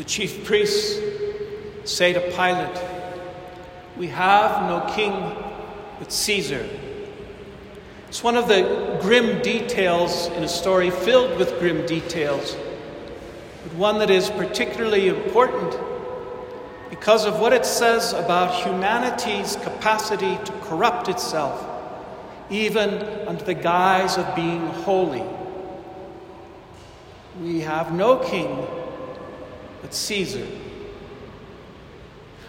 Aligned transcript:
The 0.00 0.06
chief 0.06 0.46
priests 0.46 0.98
say 1.84 2.14
to 2.14 2.20
Pilate, 2.30 2.82
We 3.98 4.06
have 4.06 4.62
no 4.62 4.90
king 4.94 5.12
but 5.98 6.10
Caesar. 6.10 6.66
It's 8.08 8.24
one 8.24 8.38
of 8.38 8.48
the 8.48 8.98
grim 9.02 9.42
details 9.42 10.28
in 10.28 10.42
a 10.42 10.48
story 10.48 10.88
filled 10.88 11.38
with 11.38 11.58
grim 11.58 11.84
details, 11.84 12.56
but 13.62 13.74
one 13.74 13.98
that 13.98 14.08
is 14.08 14.30
particularly 14.30 15.08
important 15.08 15.78
because 16.88 17.26
of 17.26 17.38
what 17.38 17.52
it 17.52 17.66
says 17.66 18.14
about 18.14 18.54
humanity's 18.64 19.56
capacity 19.56 20.38
to 20.46 20.52
corrupt 20.62 21.10
itself, 21.10 21.62
even 22.48 22.88
under 23.28 23.44
the 23.44 23.52
guise 23.52 24.16
of 24.16 24.34
being 24.34 24.66
holy. 24.66 25.22
We 27.42 27.60
have 27.60 27.92
no 27.92 28.16
king 28.16 28.66
but 29.80 29.94
Caesar. 29.94 30.46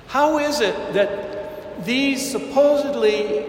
How 0.08 0.40
is 0.40 0.60
it 0.60 0.94
that 0.94 1.86
these 1.86 2.30
supposedly 2.30 3.46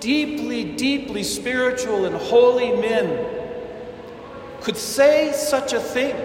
deeply, 0.00 0.64
deeply 0.76 1.22
spiritual 1.22 2.06
and 2.06 2.16
holy 2.16 2.72
men 2.72 3.26
could 4.62 4.76
say 4.76 5.32
such 5.32 5.72
a 5.72 5.80
thing? 5.80 6.16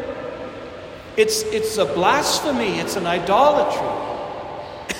It's, 1.17 1.41
it's 1.43 1.77
a 1.77 1.85
blasphemy, 1.85 2.79
it's 2.79 2.95
an 2.95 3.05
idolatry. 3.05 4.95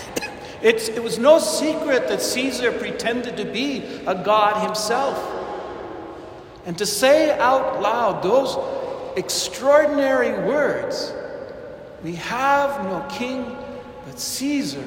it's, 0.62 0.90
it 0.90 1.02
was 1.02 1.18
no 1.18 1.40
secret 1.40 2.10
that 2.10 2.22
Caesar 2.22 2.74
pretended 2.74 3.38
to 3.38 3.46
be 3.46 4.02
a 4.05 4.16
god 4.16 4.62
himself. 4.62 5.18
And 6.66 6.77
to 6.77 6.86
say 6.86 7.32
out 7.40 7.82
loud 7.82 8.22
those 8.22 8.58
extraordinary 9.18 10.32
words, 10.46 11.14
we 12.03 12.16
have 12.16 12.84
no 12.85 13.05
king 13.10 13.55
but 14.05 14.20
Caesar, 14.20 14.84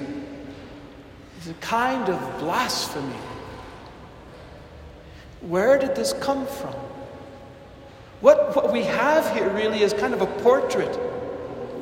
is 1.41 1.49
a 1.49 1.55
kind 1.55 2.09
of 2.09 2.39
blasphemy. 2.39 3.17
Where 5.43 5.79
did 5.79 5.95
this 5.95 6.13
come 6.15 6.47
from? 6.47 6.75
What, 8.21 8.55
what 8.55 8.73
we 8.73 8.83
have 8.83 9.33
here 9.35 9.49
really 9.51 9.83
is 9.83 9.93
kind 9.93 10.15
of 10.15 10.23
a 10.23 10.27
portrait 10.27 10.97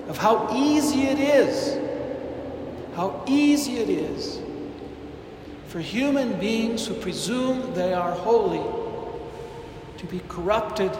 of 0.08 0.16
how 0.16 0.54
easy 0.54 1.02
it 1.02 1.18
is, 1.18 1.78
how 2.96 3.22
easy 3.26 3.76
it 3.76 3.90
is 3.90 4.40
for 5.68 5.80
human 5.80 6.38
beings 6.40 6.86
who 6.86 6.94
presume 6.94 7.74
they 7.74 7.94
are 7.94 8.10
holy 8.10 8.62
to 9.98 10.06
be 10.06 10.20
corrupted 10.28 10.90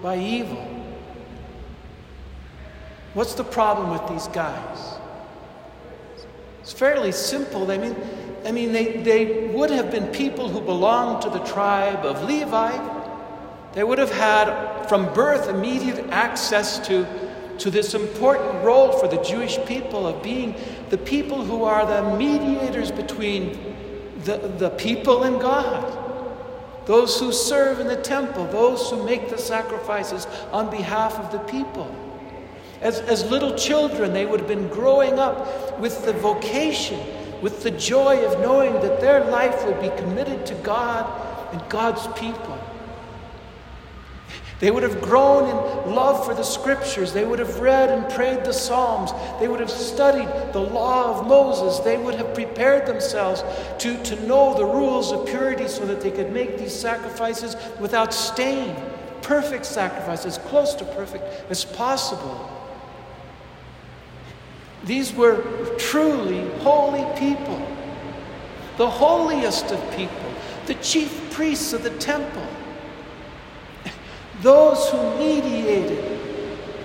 by 0.00 0.16
evil. 0.16 0.83
What's 3.14 3.34
the 3.34 3.44
problem 3.44 3.90
with 3.90 4.08
these 4.08 4.26
guys? 4.28 4.98
It's 6.60 6.72
fairly 6.72 7.12
simple. 7.12 7.70
I 7.70 7.78
mean, 7.78 7.96
I 8.44 8.50
mean 8.50 8.72
they, 8.72 8.96
they 9.02 9.46
would 9.48 9.70
have 9.70 9.90
been 9.90 10.08
people 10.08 10.48
who 10.48 10.60
belonged 10.60 11.22
to 11.22 11.30
the 11.30 11.38
tribe 11.40 12.04
of 12.04 12.24
Levi. 12.24 12.72
They 13.74 13.84
would 13.84 13.98
have 13.98 14.10
had, 14.10 14.86
from 14.86 15.12
birth, 15.14 15.48
immediate 15.48 16.06
access 16.10 16.84
to, 16.88 17.06
to 17.58 17.70
this 17.70 17.94
important 17.94 18.64
role 18.64 18.92
for 18.92 19.06
the 19.06 19.22
Jewish 19.22 19.58
people 19.64 20.06
of 20.08 20.22
being 20.22 20.56
the 20.90 20.98
people 20.98 21.44
who 21.44 21.62
are 21.64 21.86
the 21.86 22.16
mediators 22.16 22.90
between 22.90 23.74
the, 24.24 24.38
the 24.58 24.70
people 24.70 25.22
and 25.22 25.40
God. 25.40 26.00
Those 26.86 27.18
who 27.20 27.32
serve 27.32 27.78
in 27.78 27.86
the 27.86 27.96
temple, 27.96 28.46
those 28.46 28.90
who 28.90 29.04
make 29.04 29.30
the 29.30 29.38
sacrifices 29.38 30.26
on 30.50 30.68
behalf 30.68 31.14
of 31.18 31.30
the 31.30 31.38
people. 31.50 31.94
As, 32.80 33.00
as 33.00 33.24
little 33.30 33.54
children, 33.54 34.12
they 34.12 34.26
would 34.26 34.40
have 34.40 34.48
been 34.48 34.68
growing 34.68 35.18
up 35.18 35.78
with 35.78 36.04
the 36.04 36.12
vocation, 36.12 37.00
with 37.40 37.62
the 37.62 37.70
joy 37.70 38.24
of 38.24 38.40
knowing 38.40 38.74
that 38.74 39.00
their 39.00 39.24
life 39.24 39.64
would 39.66 39.80
be 39.80 39.90
committed 40.00 40.44
to 40.46 40.54
God 40.56 41.52
and 41.52 41.62
God's 41.68 42.06
people. 42.18 42.58
They 44.60 44.70
would 44.70 44.82
have 44.82 45.02
grown 45.02 45.48
in 45.48 45.94
love 45.94 46.24
for 46.24 46.32
the 46.32 46.42
scriptures. 46.42 47.12
They 47.12 47.24
would 47.24 47.38
have 47.38 47.60
read 47.60 47.90
and 47.90 48.10
prayed 48.14 48.44
the 48.44 48.52
Psalms. 48.52 49.12
They 49.40 49.48
would 49.48 49.60
have 49.60 49.70
studied 49.70 50.28
the 50.52 50.60
law 50.60 51.18
of 51.18 51.26
Moses. 51.26 51.80
They 51.80 51.98
would 51.98 52.14
have 52.14 52.32
prepared 52.34 52.86
themselves 52.86 53.42
to, 53.80 54.02
to 54.04 54.26
know 54.26 54.54
the 54.54 54.64
rules 54.64 55.12
of 55.12 55.26
purity 55.26 55.68
so 55.68 55.84
that 55.86 56.00
they 56.00 56.10
could 56.10 56.32
make 56.32 56.56
these 56.56 56.72
sacrifices 56.72 57.56
without 57.80 58.14
stain. 58.14 58.76
Perfect 59.22 59.66
sacrifices, 59.66 60.38
close 60.38 60.74
to 60.74 60.84
perfect 60.84 61.50
as 61.50 61.64
possible. 61.64 62.50
These 64.84 65.14
were 65.14 65.42
truly 65.78 66.46
holy 66.58 67.04
people, 67.18 67.60
the 68.76 68.88
holiest 68.88 69.70
of 69.70 69.96
people, 69.96 70.30
the 70.66 70.74
chief 70.74 71.32
priests 71.32 71.72
of 71.72 71.82
the 71.82 71.96
temple, 71.98 72.46
those 74.42 74.90
who 74.90 75.18
mediated 75.18 76.14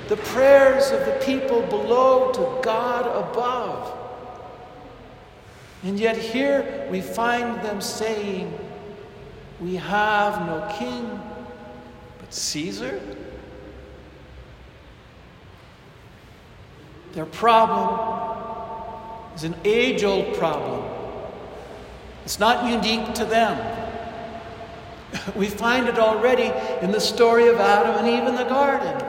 the 0.07 0.15
prayers 0.17 0.91
of 0.91 1.05
the 1.05 1.19
people 1.23 1.61
below 1.63 2.31
to 2.31 2.61
God 2.63 3.05
above. 3.05 3.95
And 5.83 5.99
yet 5.99 6.17
here 6.17 6.87
we 6.89 7.01
find 7.01 7.61
them 7.63 7.81
saying, 7.81 8.57
We 9.59 9.75
have 9.75 10.45
no 10.47 10.73
king 10.77 11.19
but 12.19 12.33
Caesar. 12.33 13.01
Their 17.13 17.25
problem 17.25 18.19
is 19.35 19.43
an 19.43 19.55
age 19.63 20.03
old 20.03 20.35
problem. 20.35 20.85
It's 22.25 22.39
not 22.39 22.69
unique 22.69 23.13
to 23.15 23.25
them. 23.25 23.75
We 25.35 25.47
find 25.47 25.87
it 25.87 25.97
already 25.97 26.51
in 26.83 26.91
the 26.91 26.99
story 26.99 27.47
of 27.47 27.59
Adam 27.59 27.95
and 27.97 28.07
Eve 28.07 28.27
in 28.27 28.35
the 28.35 28.43
garden. 28.43 29.03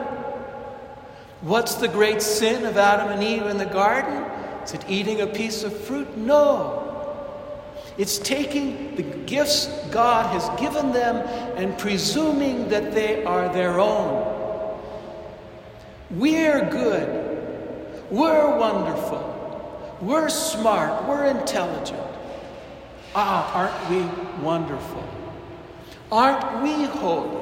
What's 1.41 1.75
the 1.75 1.87
great 1.87 2.23
sin 2.23 2.65
of 2.65 2.77
Adam 2.77 3.09
and 3.09 3.23
Eve 3.23 3.45
in 3.45 3.57
the 3.57 3.65
garden? 3.65 4.23
Is 4.63 4.73
it 4.73 4.85
eating 4.89 5.21
a 5.21 5.27
piece 5.27 5.63
of 5.63 5.75
fruit? 5.75 6.17
No. 6.17 6.81
It's 7.97 8.17
taking 8.17 8.95
the 8.95 9.03
gifts 9.03 9.67
God 9.91 10.25
has 10.33 10.49
given 10.59 10.91
them 10.91 11.17
and 11.57 11.77
presuming 11.77 12.69
that 12.69 12.93
they 12.93 13.23
are 13.23 13.51
their 13.53 13.79
own. 13.79 14.79
We're 16.09 16.67
good. 16.69 17.30
We're 18.11 18.57
wonderful. 18.57 19.97
We're 20.01 20.27
smart. 20.27 21.07
We're 21.07 21.25
intelligent. 21.27 22.01
Ah, 23.15 23.53
aren't 23.53 23.89
we 23.89 24.43
wonderful? 24.43 25.07
Aren't 26.11 26.61
we 26.61 26.83
holy? 26.83 27.41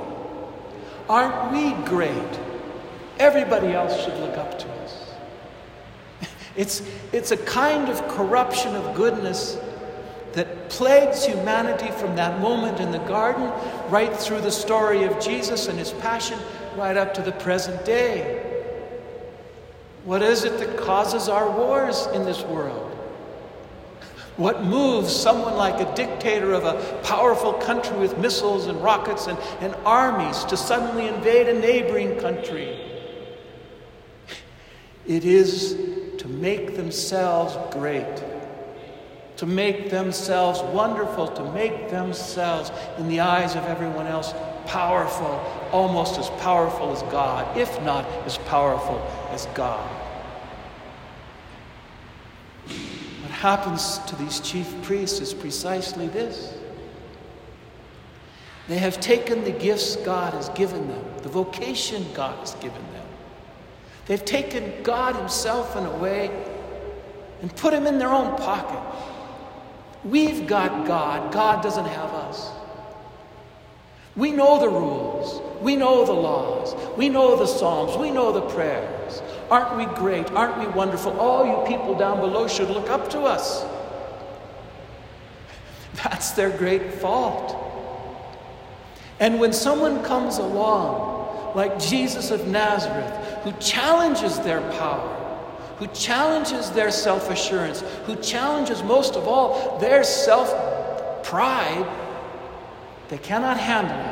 Aren't 1.09 1.51
we 1.51 1.73
great? 1.87 2.39
Everybody 3.17 3.73
else 3.73 3.99
should 4.03 4.17
look 4.19 4.37
up 4.37 4.59
to 4.59 4.71
us. 4.83 5.11
It's, 6.55 6.83
it's 7.13 7.31
a 7.31 7.37
kind 7.37 7.89
of 7.89 8.05
corruption 8.09 8.75
of 8.75 8.95
goodness 8.95 9.57
that 10.33 10.69
plagues 10.69 11.25
humanity 11.25 11.89
from 11.91 12.15
that 12.17 12.41
moment 12.41 12.79
in 12.79 12.91
the 12.91 12.99
garden 12.99 13.51
right 13.89 14.15
through 14.15 14.41
the 14.41 14.51
story 14.51 15.03
of 15.03 15.19
Jesus 15.19 15.67
and 15.67 15.79
his 15.79 15.93
passion 15.93 16.37
right 16.75 16.97
up 16.97 17.13
to 17.15 17.21
the 17.21 17.31
present 17.31 17.85
day. 17.85 18.48
What 20.03 20.21
is 20.21 20.43
it 20.43 20.57
that 20.59 20.77
causes 20.77 21.27
our 21.27 21.49
wars 21.49 22.07
in 22.13 22.23
this 22.23 22.41
world? 22.43 22.85
What 24.37 24.63
moves 24.63 25.13
someone 25.13 25.55
like 25.57 25.81
a 25.81 25.95
dictator 25.95 26.53
of 26.53 26.63
a 26.63 27.01
powerful 27.03 27.51
country 27.53 27.97
with 27.97 28.17
missiles 28.17 28.67
and 28.67 28.81
rockets 28.81 29.27
and, 29.27 29.37
and 29.59 29.75
armies 29.85 30.45
to 30.45 30.55
suddenly 30.55 31.09
invade 31.09 31.49
a 31.49 31.59
neighboring 31.59 32.17
country? 32.19 32.79
It 35.05 35.25
is 35.25 35.75
to 36.19 36.27
make 36.29 36.77
themselves 36.77 37.57
great, 37.73 38.23
to 39.35 39.45
make 39.45 39.89
themselves 39.89 40.61
wonderful, 40.73 41.27
to 41.27 41.51
make 41.51 41.89
themselves, 41.89 42.71
in 42.97 43.09
the 43.09 43.19
eyes 43.19 43.55
of 43.55 43.65
everyone 43.65 44.07
else, 44.07 44.33
powerful, 44.69 45.41
almost 45.71 46.19
as 46.19 46.29
powerful 46.41 46.93
as 46.93 47.01
God, 47.11 47.57
if 47.57 47.81
not 47.81 48.05
as 48.25 48.37
powerful 48.37 48.99
as 49.31 49.47
God. 49.47 49.83
What 52.67 53.31
happens 53.31 53.97
to 53.99 54.15
these 54.15 54.39
chief 54.39 54.71
priests 54.83 55.21
is 55.21 55.33
precisely 55.33 56.07
this. 56.07 56.53
They 58.67 58.77
have 58.77 58.99
taken 59.01 59.43
the 59.43 59.51
gifts 59.51 59.95
God 59.95 60.35
has 60.35 60.49
given 60.49 60.87
them, 60.87 61.03
the 61.23 61.29
vocation 61.29 62.05
God 62.13 62.37
has 62.37 62.53
given 62.55 62.83
them. 62.93 63.07
They've 64.05 64.23
taken 64.23 64.83
God 64.83 65.15
Himself 65.15 65.75
in 65.75 65.85
a 65.85 65.97
way 65.97 66.29
and 67.41 67.55
put 67.55 67.73
Him 67.73 67.87
in 67.87 67.97
their 67.97 68.09
own 68.09 68.37
pocket. 68.37 68.79
We've 70.03 70.45
got 70.45 70.85
God, 70.85 71.33
God 71.33 71.63
doesn't 71.63 71.85
have 71.85 72.13
us. 72.13 72.51
We 74.19 74.33
know 74.33 74.59
the 74.59 74.67
rules. 74.67 75.41
We 75.61 75.77
know 75.77 76.05
the 76.05 76.11
laws. 76.11 76.75
We 76.97 77.07
know 77.07 77.37
the 77.37 77.47
Psalms. 77.47 77.97
We 77.97 78.11
know 78.11 78.33
the 78.33 78.41
prayers. 78.41 79.21
Aren't 79.49 79.77
we 79.77 79.85
great? 79.95 80.29
Aren't 80.31 80.59
we 80.59 80.67
wonderful? 80.67 81.17
All 81.17 81.45
you 81.45 81.65
people 81.65 81.97
down 81.97 82.19
below 82.19 82.45
should 82.49 82.69
look 82.69 82.89
up 82.89 83.09
to 83.11 83.21
us. 83.21 83.63
That's 86.03 86.31
their 86.31 86.49
great 86.49 86.95
fault. 86.95 87.55
And 89.21 89.39
when 89.39 89.53
someone 89.53 90.03
comes 90.03 90.37
along, 90.37 91.55
like 91.55 91.79
Jesus 91.79 92.29
of 92.29 92.45
Nazareth, 92.45 93.13
who 93.43 93.53
challenges 93.53 94.37
their 94.41 94.59
power, 94.71 95.15
who 95.77 95.87
challenges 95.87 96.71
their 96.71 96.91
self 96.91 97.29
assurance, 97.29 97.85
who 98.03 98.17
challenges 98.17 98.83
most 98.83 99.15
of 99.15 99.29
all 99.29 99.79
their 99.79 100.03
self 100.03 100.53
pride, 101.23 101.87
they 103.09 103.17
cannot 103.17 103.57
handle 103.57 103.97
it. 103.97 104.08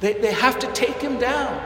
They, 0.00 0.14
they 0.14 0.32
have 0.32 0.58
to 0.60 0.72
take 0.72 1.00
him 1.00 1.18
down. 1.18 1.60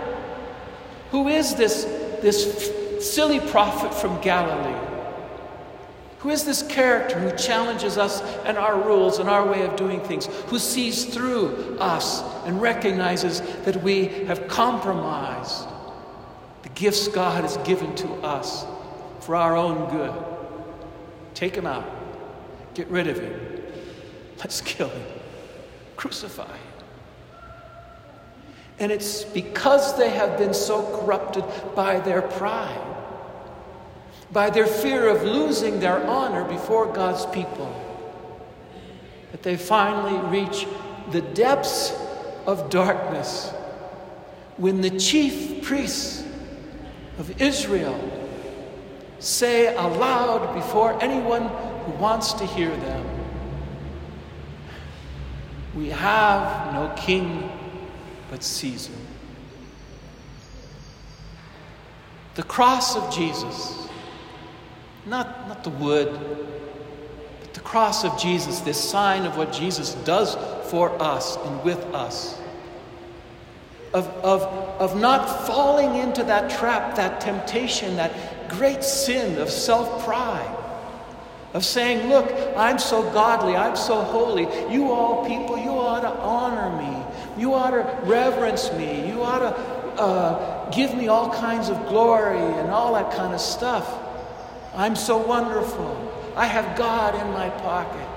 Who 1.11 1.29
is 1.29 1.55
this, 1.55 1.85
this 2.23 2.73
silly 3.01 3.41
prophet 3.41 3.93
from 3.93 4.21
Galilee? 4.21 4.89
Who 6.21 6.29
is 6.29 6.45
this 6.45 6.63
character 6.63 7.19
who 7.19 7.35
challenges 7.37 7.97
us 7.97 8.21
and 8.45 8.59
our 8.59 8.79
rules 8.79 9.19
and 9.19 9.29
our 9.29 9.47
way 9.47 9.63
of 9.63 9.75
doing 9.77 10.01
things? 10.01 10.27
Who 10.49 10.59
sees 10.59 11.07
through 11.07 11.79
us 11.81 12.23
and 12.45 12.61
recognizes 12.61 13.41
that 13.65 13.83
we 13.83 14.07
have 14.27 14.47
compromised 14.47 15.67
the 16.63 16.69
gifts 16.71 17.09
God 17.09 17.43
has 17.43 17.57
given 17.67 17.95
to 17.97 18.09
us 18.17 18.67
for 19.21 19.35
our 19.35 19.57
own 19.57 19.91
good? 19.91 20.13
Take 21.35 21.55
him 21.55 21.67
out. 21.67 21.89
Get 22.75 22.89
rid 22.89 23.07
of 23.07 23.19
him. 23.19 23.63
Let's 24.39 24.61
kill 24.61 24.89
him. 24.89 25.07
Crucify 25.97 26.47
him. 26.47 26.70
And 28.81 28.91
it's 28.91 29.25
because 29.25 29.97
they 29.99 30.09
have 30.09 30.39
been 30.39 30.55
so 30.55 30.83
corrupted 30.99 31.45
by 31.77 32.01
their 32.01 32.23
pride, 32.23 32.81
by 34.33 34.49
their 34.49 34.67
fear 34.67 35.09
of 35.09 35.23
losing 35.23 35.81
their 35.81 36.05
honor 36.07 36.45
before 36.45 36.91
God's 36.91 37.27
people, 37.27 37.71
that 39.33 39.43
they 39.43 39.59
finally 39.59 40.19
reach 40.31 40.67
the 41.11 41.21
depths 41.21 41.93
of 42.47 42.71
darkness 42.71 43.53
when 44.57 44.81
the 44.81 44.99
chief 44.99 45.63
priests 45.63 46.25
of 47.19 47.41
Israel 47.41 47.99
say 49.19 49.75
aloud 49.75 50.55
before 50.55 51.03
anyone 51.03 51.43
who 51.85 51.93
wants 51.93 52.33
to 52.35 52.47
hear 52.47 52.75
them, 52.75 53.07
We 55.75 55.91
have 55.91 56.73
no 56.73 56.93
king 56.97 57.51
but 58.31 58.45
Caesar. 58.45 58.93
The 62.37 62.45
cross 62.45 62.97
of 62.97 63.13
Jesus, 63.13 63.89
not, 65.05 65.49
not 65.49 65.65
the 65.65 65.71
wood, 65.71 66.09
but 67.41 67.55
the 67.55 67.61
cross 67.61 68.05
of 68.05 68.19
Jesus, 68.19 68.61
this 68.61 68.83
sign 68.83 69.27
of 69.27 69.37
what 69.37 69.53
Jesus 69.53 69.95
does 70.05 70.37
for 70.71 70.91
us 71.03 71.37
and 71.37 71.63
with 71.65 71.85
us. 71.93 72.41
Of, 73.93 74.07
of, 74.23 74.43
of 74.81 75.01
not 75.01 75.47
falling 75.49 75.97
into 75.97 76.23
that 76.23 76.49
trap, 76.49 76.95
that 76.95 77.21
temptation, 77.21 77.97
that 77.97 78.49
great 78.49 78.85
sin 78.85 79.41
of 79.43 79.51
self 79.51 80.05
pride 80.05 80.57
of 81.53 81.65
saying, 81.65 82.09
Look, 82.09 82.33
I'm 82.57 82.79
so 82.79 83.03
godly, 83.11 83.57
I'm 83.57 83.77
so 83.77 84.01
holy. 84.03 84.43
You 84.73 84.93
all 84.93 85.27
people, 85.27 85.59
you 85.59 85.71
ought 85.71 86.01
to 86.03 86.13
honor 86.21 86.77
me. 86.81 87.10
You 87.39 87.55
ought 87.55 87.71
to 87.71 87.99
reverence 88.05 88.73
me. 88.73 89.09
You 89.09 89.23
ought 89.23 89.39
to 89.39 90.01
uh, 90.01 90.71
give 90.71 90.95
me 90.95 91.09
all 91.09 91.33
kinds 91.33 91.69
of 91.69 91.77
glory 91.89 92.39
and 92.39 92.71
all 92.71 92.95
that 92.95 93.13
kind 93.15 93.35
of 93.35 93.41
stuff. 93.41 93.99
I'm 94.75 94.97
so 94.97 95.19
wonderful. 95.19 96.33
I 96.37 96.47
have 96.47 96.77
God 96.77 97.15
in 97.15 97.33
my 97.33 97.51
pocket. 97.51 98.09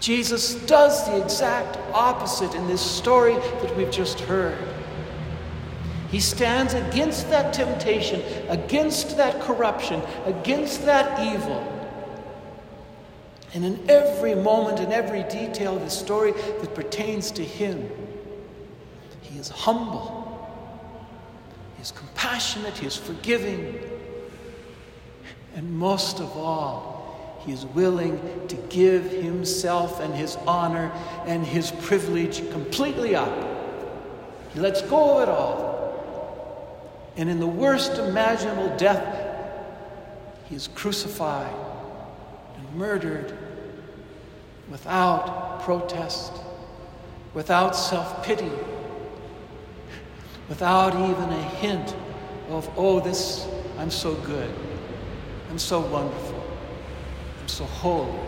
Jesus 0.00 0.56
does 0.66 1.06
the 1.06 1.22
exact 1.22 1.78
opposite 1.94 2.54
in 2.56 2.66
this 2.66 2.80
story 2.80 3.34
that 3.34 3.76
we've 3.76 3.90
just 3.90 4.18
heard. 4.20 4.58
He 6.10 6.18
stands 6.20 6.74
against 6.74 7.30
that 7.30 7.54
temptation, 7.54 8.20
against 8.48 9.16
that 9.16 9.40
corruption, 9.40 10.02
against 10.26 10.84
that 10.84 11.34
evil. 11.34 11.81
And 13.54 13.64
in 13.64 13.90
every 13.90 14.34
moment, 14.34 14.80
in 14.80 14.92
every 14.92 15.24
detail 15.24 15.76
of 15.76 15.82
the 15.82 15.90
story 15.90 16.32
that 16.32 16.74
pertains 16.74 17.30
to 17.32 17.44
him, 17.44 17.90
he 19.20 19.38
is 19.38 19.48
humble, 19.50 20.48
he 21.76 21.82
is 21.82 21.92
compassionate, 21.92 22.78
he 22.78 22.86
is 22.86 22.96
forgiving, 22.96 23.78
and 25.54 25.70
most 25.70 26.20
of 26.20 26.34
all, 26.36 27.38
he 27.44 27.52
is 27.52 27.66
willing 27.66 28.20
to 28.48 28.56
give 28.70 29.10
himself 29.10 30.00
and 30.00 30.14
his 30.14 30.36
honor 30.46 30.90
and 31.26 31.44
his 31.44 31.72
privilege 31.72 32.48
completely 32.52 33.14
up. 33.14 33.32
He 34.54 34.60
lets 34.60 34.80
go 34.82 35.18
of 35.18 35.22
it 35.24 35.28
all. 35.28 35.72
And 37.16 37.28
in 37.28 37.40
the 37.40 37.46
worst 37.46 37.98
imaginable 37.98 38.74
death, 38.78 39.18
he 40.48 40.54
is 40.54 40.68
crucified 40.68 41.52
and 42.62 42.78
murdered 42.78 43.36
without 44.70 45.60
protest, 45.62 46.32
without 47.34 47.76
self 47.76 48.24
pity, 48.24 48.50
without 50.48 50.94
even 50.94 51.30
a 51.30 51.42
hint 51.42 51.94
of, 52.50 52.68
oh, 52.76 53.00
this, 53.00 53.46
I'm 53.78 53.90
so 53.90 54.14
good, 54.14 54.50
I'm 55.50 55.58
so 55.58 55.80
wonderful, 55.80 56.44
I'm 57.40 57.48
so 57.48 57.64
holy. 57.64 58.18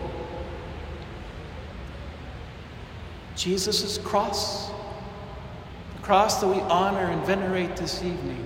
Jesus' 3.35 3.97
cross, 3.97 4.69
the 4.69 6.01
cross 6.01 6.39
that 6.41 6.47
we 6.47 6.61
honor 6.61 7.11
and 7.11 7.25
venerate 7.25 7.75
this 7.75 8.01
evening, 8.01 8.45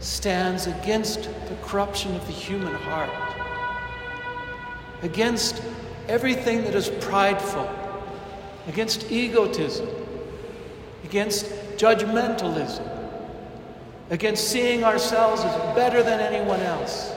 stands 0.00 0.66
against 0.66 1.24
the 1.48 1.56
corruption 1.62 2.14
of 2.14 2.26
the 2.26 2.32
human 2.32 2.74
heart, 2.74 3.10
against 5.04 5.62
everything 6.08 6.64
that 6.64 6.74
is 6.74 6.88
prideful, 6.88 7.70
against 8.66 9.10
egotism, 9.12 9.86
against 11.04 11.44
judgmentalism, 11.76 12.88
against 14.08 14.48
seeing 14.48 14.82
ourselves 14.82 15.42
as 15.42 15.74
better 15.74 16.02
than 16.02 16.20
anyone 16.20 16.60
else. 16.60 17.12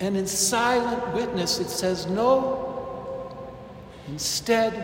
And 0.00 0.14
in 0.14 0.26
silent 0.26 1.14
witness, 1.14 1.58
it 1.58 1.70
says 1.70 2.06
no. 2.06 3.50
Instead, 4.08 4.74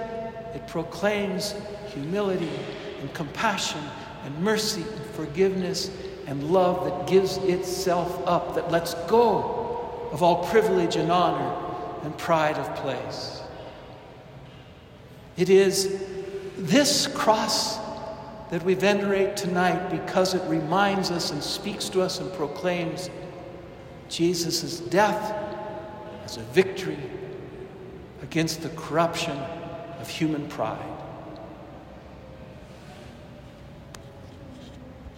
it 0.54 0.66
proclaims 0.68 1.54
humility 1.88 2.50
and 3.00 3.12
compassion 3.12 3.82
and 4.24 4.42
mercy 4.42 4.82
and 4.82 5.04
forgiveness 5.14 5.90
and 6.26 6.50
love 6.50 6.84
that 6.86 7.06
gives 7.06 7.36
itself 7.38 8.26
up, 8.26 8.54
that 8.54 8.70
lets 8.70 8.94
go 9.06 9.59
of 10.12 10.22
all 10.22 10.44
privilege 10.48 10.96
and 10.96 11.10
honor 11.10 11.56
and 12.02 12.16
pride 12.18 12.56
of 12.56 12.74
place. 12.76 13.42
It 15.36 15.48
is 15.48 16.04
this 16.56 17.06
cross 17.06 17.78
that 18.50 18.64
we 18.64 18.74
venerate 18.74 19.36
tonight 19.36 19.90
because 19.90 20.34
it 20.34 20.42
reminds 20.48 21.10
us 21.10 21.30
and 21.30 21.42
speaks 21.42 21.88
to 21.90 22.02
us 22.02 22.20
and 22.20 22.32
proclaims 22.32 23.08
Jesus' 24.08 24.80
death 24.80 25.34
as 26.24 26.36
a 26.36 26.42
victory 26.42 26.98
against 28.22 28.62
the 28.62 28.68
corruption 28.70 29.36
of 30.00 30.08
human 30.08 30.48
pride. 30.48 30.78